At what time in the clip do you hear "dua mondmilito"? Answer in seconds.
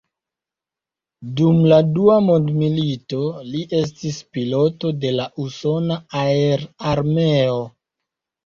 1.97-3.21